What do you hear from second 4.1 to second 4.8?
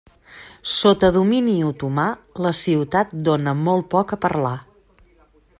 a parlar.